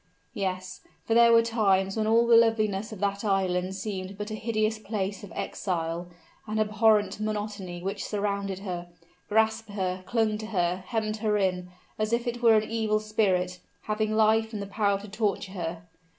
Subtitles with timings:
[0.33, 4.33] Yes; for there were times when all the loveliness of that island seemed but a
[4.33, 6.07] hideous place of exile,
[6.47, 8.87] an abhorrent monotony which surrounded her
[9.29, 11.69] grasped her clung to her hemmed her in,
[11.99, 15.83] as if it were an evil spirit, having life and the power to torture her.